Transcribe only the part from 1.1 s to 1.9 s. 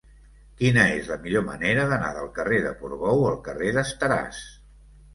la millor manera